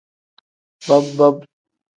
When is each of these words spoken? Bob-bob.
Bob-bob. 0.87 1.45